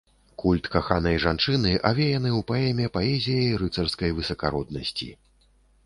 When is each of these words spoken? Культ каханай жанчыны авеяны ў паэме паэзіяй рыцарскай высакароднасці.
Культ 0.43 0.69
каханай 0.75 1.17
жанчыны 1.25 1.75
авеяны 1.91 2.29
ў 2.39 2.47
паэме 2.49 2.89
паэзіяй 2.99 3.55
рыцарскай 3.65 4.19
высакароднасці. 4.23 5.15